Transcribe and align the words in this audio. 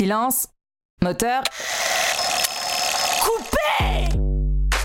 Silence. 0.00 0.46
Moteur. 1.02 1.42
Coupé 3.20 4.16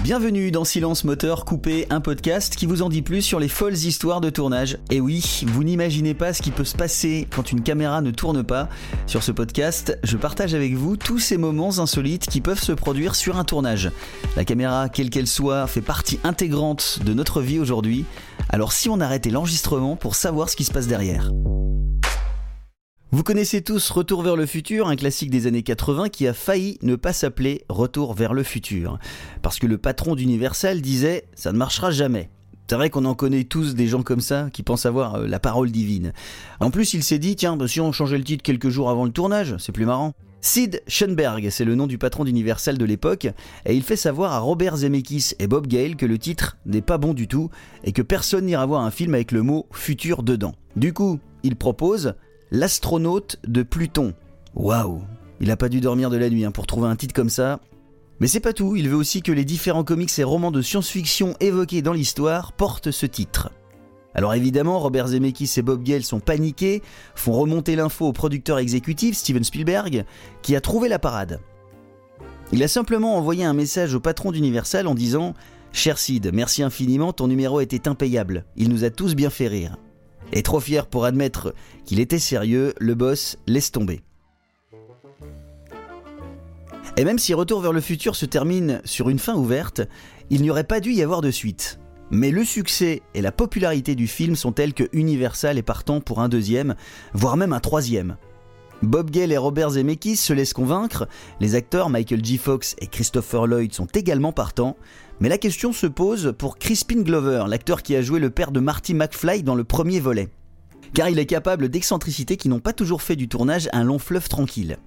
Bienvenue 0.04 0.52
dans 0.52 0.66
Silence 0.66 1.06
Moteur 1.06 1.46
Coupé, 1.46 1.88
un 1.90 2.02
podcast 2.02 2.58
qui 2.58 2.66
vous 2.66 2.82
en 2.82 2.90
dit 2.90 3.02
plus 3.02 3.21
sur 3.21 3.39
les 3.39 3.47
folles 3.47 3.75
histoires 3.75 4.20
de 4.20 4.29
tournage. 4.29 4.78
Et 4.91 4.99
oui, 4.99 5.46
vous 5.47 5.63
n'imaginez 5.63 6.15
pas 6.15 6.33
ce 6.33 6.41
qui 6.41 6.51
peut 6.51 6.65
se 6.65 6.75
passer 6.75 7.29
quand 7.33 7.54
une 7.54 7.63
caméra 7.63 8.01
ne 8.01 8.12
tourne 8.12 8.43
pas. 8.43 8.67
Sur 9.07 9.23
ce 9.23 9.31
podcast, 9.31 9.97
je 10.04 10.17
partage 10.17 10.54
avec 10.54 10.73
vous 10.73 10.98
tous 10.98 11.20
ces 11.20 11.38
moments 11.38 11.79
insolites 11.79 12.27
qui 12.27 12.41
peuvent 12.41 12.61
se 12.61 12.73
produire 12.73 13.16
sur 13.16 13.38
un 13.38 13.45
tournage. 13.45 13.91
La 14.36 14.43
caméra, 14.43 14.89
quelle 14.89 15.09
qu'elle 15.09 15.27
soit, 15.27 15.66
fait 15.68 15.79
partie 15.79 16.20
intégrante 16.25 17.00
de 17.05 17.13
notre 17.13 17.39
vie 17.39 17.59
aujourd'hui. 17.59 18.04
Alors 18.50 18.73
si 18.73 18.89
on 18.89 19.00
arrêtait 19.00 19.29
l'enregistrement 19.29 19.95
pour 19.95 20.16
savoir 20.16 20.50
ce 20.50 20.57
qui 20.57 20.66
se 20.66 20.73
passe 20.73 20.88
derrière. 20.88 21.32
Vous 23.16 23.23
connaissez 23.23 23.61
tous 23.61 23.91
Retour 23.91 24.23
vers 24.23 24.36
le 24.36 24.45
futur, 24.45 24.89
un 24.89 24.98
classique 24.98 25.29
des 25.29 25.48
années 25.48 25.63
80 25.63 26.09
qui 26.09 26.27
a 26.27 26.34
failli 26.34 26.77
ne 26.81 26.98
pas 26.98 27.13
s'appeler 27.13 27.63
Retour 27.70 28.13
vers 28.13 28.34
le 28.34 28.44
futur. 28.44 28.99
Parce 29.41 29.57
que 29.57 29.67
le 29.67 29.77
patron 29.77 30.16
d'Universal 30.16 30.81
disait 30.81 31.23
ça 31.34 31.54
ne 31.54 31.57
marchera 31.57 31.91
jamais. 31.91 32.30
C'est 32.67 32.76
vrai 32.76 32.90
qu'on 32.90 33.05
en 33.05 33.16
connaît 33.16 33.45
tous 33.45 33.73
des 33.73 33.88
gens 33.88 34.04
comme 34.04 34.20
ça 34.20 34.49
qui 34.52 34.63
pensent 34.63 34.85
avoir 34.85 35.16
euh, 35.16 35.27
la 35.27 35.40
parole 35.40 35.71
divine. 35.71 36.12
En 36.59 36.71
plus, 36.71 36.93
il 36.93 37.04
s'est 37.04 37.17
dit 37.17 37.38
tiens, 37.38 37.55
bah, 37.55 37.70
si 37.70 37.80
on 37.80 37.93
changeait 37.93 38.17
le 38.17 38.26
titre 38.26 38.43
quelques 38.43 38.67
jours 38.67 38.90
avant 38.90 39.05
le 39.05 39.12
tournage, 39.12 39.55
c'est 39.59 39.71
plus 39.71 39.85
marrant. 39.85 40.12
Sid 40.41 40.84
Schoenberg, 40.85 41.48
c'est 41.52 41.63
le 41.63 41.76
nom 41.76 41.88
du 41.88 41.98
patron 41.98 42.26
d'Universal 42.26 42.77
de 42.77 42.84
l'époque, 42.84 43.29
et 43.66 43.76
il 43.76 43.84
fait 43.84 43.95
savoir 43.95 44.34
à 44.34 44.40
Robert 44.40 44.76
Zemeckis 44.76 45.35
et 45.40 45.48
Bob 45.48 45.68
Gale 45.68 45.95
que 45.95 46.05
le 46.05 46.18
titre 46.18 46.57
n'est 46.66 46.82
pas 46.82 46.98
bon 46.98 47.13
du 47.13 47.29
tout 47.29 47.49
et 47.85 47.93
que 47.93 48.02
personne 48.02 48.45
n'ira 48.45 48.66
voir 48.66 48.82
un 48.82 48.91
film 48.91 49.13
avec 49.13 49.32
le 49.32 49.41
mot 49.41 49.68
futur 49.71 50.21
dedans. 50.21 50.54
Du 50.76 50.91
coup, 50.91 51.20
il 51.43 51.55
propose 51.55 52.16
L'astronaute 52.52 53.38
de 53.48 53.63
Pluton. 53.63 54.13
Waouh 54.54 55.02
Il 55.41 55.49
a 55.49 55.58
pas 55.58 55.67
dû 55.67 55.81
dormir 55.81 56.09
de 56.09 56.17
la 56.17 56.30
nuit 56.30 56.45
hein, 56.45 56.52
pour 56.52 56.68
trouver 56.68 56.88
un 56.88 56.95
titre 56.95 57.13
comme 57.13 57.30
ça. 57.30 57.59
Mais 58.20 58.27
c'est 58.27 58.40
pas 58.40 58.54
tout, 58.54 58.76
il 58.76 58.88
veut 58.88 58.96
aussi 58.96 59.21
que 59.21 59.32
les 59.32 59.46
différents 59.46 59.84
comics 59.84 60.18
et 60.20 60.24
romans 60.24 60.51
de 60.51 60.62
science-fiction 60.62 61.35
évoqués 61.40 61.82
dans 61.82 61.91
l'histoire 61.91 62.54
portent 62.54 62.91
ce 62.91 63.05
titre. 63.05 63.51
Alors 64.13 64.34
évidemment, 64.34 64.79
Robert 64.79 65.07
Zemeckis 65.07 65.51
et 65.57 65.62
Bob 65.62 65.84
Gale 65.84 66.03
sont 66.03 66.22
paniqués, 66.22 66.81
font 67.16 67.34
remonter 67.34 67.75
l'info 67.75 68.06
au 68.06 68.13
producteur 68.13 68.59
exécutif 68.59 69.18
Steven 69.18 69.44
Spielberg, 69.44 70.06
qui 70.41 70.56
a 70.56 70.62
trouvé 70.62 70.88
la 70.88 71.00
parade. 71.00 71.41
Il 72.53 72.63
a 72.63 72.68
simplement 72.68 73.18
envoyé 73.18 73.44
un 73.44 73.53
message 73.53 73.96
au 73.96 74.00
patron 74.00 74.31
d'Universal 74.31 74.88
en 74.88 74.96
disant 74.96 75.34
Cher 75.73 75.97
Sid, 75.97 76.29
merci 76.31 76.63
infiniment, 76.63 77.12
ton 77.12 77.28
numéro 77.28 77.59
était 77.59 77.90
impayable. 77.90 78.46
Il 78.56 78.69
nous 78.69 78.85
a 78.85 78.91
tous 78.91 79.16
bien 79.16 79.29
fait 79.29 79.47
rire. 79.47 79.78
Et 80.31 80.44
trop 80.44 80.59
fier 80.59 80.88
pour 80.88 81.06
admettre 81.06 81.53
qu'il 81.85 82.00
était 82.00 82.19
sérieux, 82.19 82.73
le 82.79 82.95
boss 82.95 83.38
laisse 83.47 83.72
tomber. 83.72 84.01
Et 86.97 87.03
même 87.03 87.19
si 87.19 87.34
Retour 87.34 87.62
vers 87.62 87.73
le 87.73 87.81
futur 87.81 88.16
se 88.16 88.25
termine 88.25 88.81
sur 88.85 89.09
une 89.09 89.19
fin 89.19 89.35
ouverte, 89.35 89.81
il 90.29 90.41
n'y 90.41 90.50
aurait 90.50 90.63
pas 90.63 90.79
dû 90.79 90.91
y 90.94 91.03
avoir 91.03 91.22
de 91.22 91.31
suite. 91.31 91.79
Mais 92.12 92.31
le 92.31 92.45
succès 92.45 93.01
et 93.13 93.22
la 93.22 93.31
popularité 93.31 93.95
du 93.95 94.07
film 94.07 94.35
sont 94.35 94.51
tels 94.51 94.73
que 94.73 94.88
Universal 94.94 95.57
est 95.57 95.63
partant 95.63 96.01
pour 96.01 96.22
un 96.22 96.29
deuxième, 96.29 96.75
voire 97.13 97.35
même 97.35 97.53
un 97.53 97.59
troisième. 97.59 98.17
Bob 98.81 99.09
Gale 99.09 99.31
et 99.31 99.38
Robert 99.38 99.72
Zemeckis 99.72 100.18
se 100.18 100.34
laissent 100.34 100.53
convaincre, 100.53 101.07
les 101.40 101.56
acteurs 101.56 101.90
Michael 101.90 102.23
G. 102.23 102.38
Fox 102.38 102.75
et 102.79 102.88
Christopher 102.88 103.47
Lloyd 103.47 103.73
sont 103.73 103.88
également 103.88 104.31
partants, 104.31 104.75
mais 105.19 105.29
la 105.29 105.38
question 105.38 105.72
se 105.72 105.88
pose 105.88 106.34
pour 106.38 106.57
Crispin 106.57 107.01
Glover, 107.01 107.45
l'acteur 107.47 107.84
qui 107.84 107.95
a 107.95 108.01
joué 108.01 108.19
le 108.19 108.29
père 108.29 108.51
de 108.51 108.59
Marty 108.59 108.94
McFly 108.94 109.44
dans 109.44 109.56
le 109.56 109.63
premier 109.63 110.00
volet. 110.00 110.29
Car 110.94 111.09
il 111.09 111.19
est 111.19 111.25
capable 111.25 111.69
d'excentricités 111.69 112.38
qui 112.38 112.50
n'ont 112.50 112.59
pas 112.59 112.73
toujours 112.73 113.01
fait 113.01 113.16
du 113.16 113.28
tournage 113.28 113.69
un 113.73 113.84
long 113.84 114.00
fleuve 114.00 114.29
tranquille. 114.29 114.78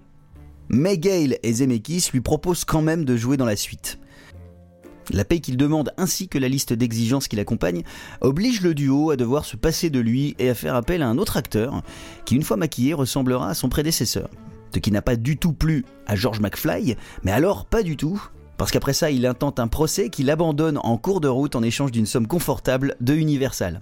Mais 0.68 0.98
Gale 0.98 1.38
et 1.42 1.52
Zemeckis 1.54 2.10
lui 2.12 2.20
proposent 2.20 2.64
quand 2.64 2.82
même 2.82 3.04
de 3.04 3.16
jouer 3.16 3.36
dans 3.36 3.46
la 3.46 3.56
suite. 3.56 3.98
La 5.10 5.24
paye 5.24 5.40
qu'il 5.40 5.56
demande 5.56 5.92
ainsi 5.96 6.28
que 6.28 6.38
la 6.38 6.48
liste 6.48 6.72
d'exigences 6.72 7.28
qui 7.28 7.36
l'accompagne 7.36 7.82
oblige 8.20 8.60
le 8.60 8.74
duo 8.74 9.10
à 9.10 9.16
devoir 9.16 9.44
se 9.44 9.56
passer 9.56 9.90
de 9.90 10.00
lui 10.00 10.34
et 10.38 10.50
à 10.50 10.54
faire 10.54 10.74
appel 10.74 11.02
à 11.02 11.08
un 11.08 11.18
autre 11.18 11.36
acteur 11.36 11.82
qui, 12.24 12.36
une 12.36 12.42
fois 12.42 12.56
maquillé, 12.56 12.94
ressemblera 12.94 13.48
à 13.48 13.54
son 13.54 13.68
prédécesseur. 13.68 14.28
Ce 14.74 14.80
qui 14.80 14.90
n'a 14.90 15.02
pas 15.02 15.16
du 15.16 15.38
tout 15.38 15.52
plu 15.52 15.84
à 16.06 16.14
George 16.14 16.40
McFly, 16.40 16.96
mais 17.22 17.32
alors 17.32 17.64
pas 17.64 17.82
du 17.82 17.96
tout 17.96 18.22
parce 18.58 18.72
qu'après 18.72 18.92
ça, 18.92 19.10
il 19.10 19.24
intente 19.24 19.60
un 19.60 19.68
procès 19.68 20.10
qu'il 20.10 20.30
abandonne 20.30 20.80
en 20.82 20.98
cours 20.98 21.20
de 21.20 21.28
route 21.28 21.54
en 21.54 21.62
échange 21.62 21.92
d'une 21.92 22.06
somme 22.06 22.26
confortable 22.26 22.96
de 23.00 23.14
Universal. 23.14 23.80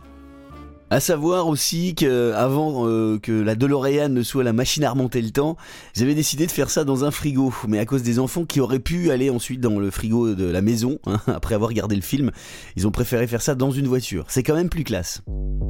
À 0.88 1.00
savoir 1.00 1.48
aussi 1.48 1.97
qu'avant 1.97 2.86
euh, 2.86 3.19
que 3.19 3.32
la 3.32 3.56
DeLorean 3.56 4.08
ne 4.08 4.22
soit 4.22 4.44
la 4.44 4.52
machine 4.52 4.84
à 4.84 4.91
remonter 4.92 5.20
le 5.20 5.30
temps, 5.30 5.56
avaient 6.00 6.14
décidé 6.14 6.47
de 6.47 6.52
faire 6.52 6.70
ça 6.70 6.84
dans 6.84 7.04
un 7.04 7.10
frigo, 7.10 7.52
mais 7.66 7.80
à 7.80 7.84
cause 7.84 8.04
des 8.04 8.20
enfants 8.20 8.44
qui 8.44 8.60
auraient 8.60 8.78
pu 8.78 9.10
aller 9.10 9.28
ensuite 9.28 9.60
dans 9.60 9.80
le 9.80 9.91
frigo 9.91 10.36
de 10.36 10.44
la 10.44 10.62
maison, 10.62 11.00
hein, 11.06 11.19
après 11.26 11.56
avoir 11.56 11.70
regardé 11.70 11.96
le 11.96 12.02
film, 12.02 12.30
ils 12.76 12.86
ont 12.86 12.92
préféré 12.92 13.26
faire 13.26 13.42
ça 13.42 13.56
dans 13.56 13.72
une 13.72 13.88
voiture. 13.88 14.26
C'est 14.28 14.44
quand 14.44 14.54
même 14.54 14.69
plus 14.69 14.84
classe. 14.84 15.22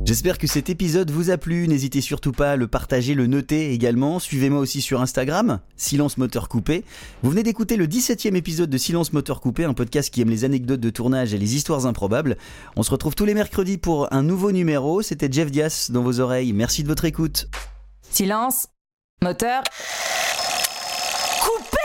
J'espère 0.04 0.38
que 0.38 0.46
cet 0.46 0.70
épisode 0.70 1.10
vous 1.10 1.30
a 1.30 1.36
plu, 1.36 1.66
n'hésitez 1.66 2.00
surtout 2.00 2.30
pas 2.30 2.52
à 2.52 2.56
le 2.56 2.68
partager, 2.68 3.14
le 3.14 3.26
noter 3.26 3.72
également, 3.72 4.20
suivez-moi 4.20 4.60
aussi 4.60 4.80
sur 4.80 5.00
Instagram, 5.00 5.58
Silence 5.76 6.16
Moteur 6.16 6.48
Coupé. 6.48 6.84
Vous 7.22 7.30
venez 7.30 7.42
d'écouter 7.42 7.76
le 7.76 7.88
17e 7.88 8.36
épisode 8.36 8.70
de 8.70 8.78
Silence 8.78 9.12
Moteur 9.12 9.40
Coupé, 9.40 9.64
un 9.64 9.74
podcast 9.74 10.12
qui 10.12 10.20
aime 10.20 10.30
les 10.30 10.44
anecdotes 10.44 10.78
de 10.78 10.90
tournage 10.90 11.34
et 11.34 11.38
les 11.38 11.56
histoires 11.56 11.86
improbables. 11.86 12.36
On 12.76 12.84
se 12.84 12.90
retrouve 12.92 13.16
tous 13.16 13.24
les 13.24 13.34
mercredis 13.34 13.78
pour 13.78 14.12
un 14.12 14.22
nouveau 14.22 14.52
numéro, 14.52 15.02
c'était 15.06 15.30
Jeff 15.30 15.50
Diaz 15.50 15.90
dans 15.90 16.02
vos 16.02 16.20
oreilles. 16.20 16.52
Merci 16.52 16.82
de 16.82 16.88
votre 16.88 17.04
écoute. 17.04 17.48
Silence. 18.10 18.66
Moteur. 19.22 19.62
Coupe 21.40 21.75